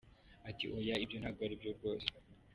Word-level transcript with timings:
Ati, 0.49 0.65
“Oya, 0.77 0.95
ibyo 1.03 1.17
ntabwo 1.19 1.41
ari 1.47 1.55
byo 1.59 1.71
rwose. 1.77 2.07